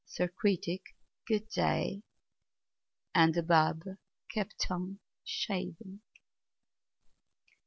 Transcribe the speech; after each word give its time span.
Sir 0.03 0.27
Critic, 0.29 0.81
good 1.27 1.47
day!" 1.49 2.01
And 3.13 3.35
the 3.35 3.43
barber 3.43 3.99
kept 4.33 4.65
on 4.71 4.99
shaving. 5.23 6.01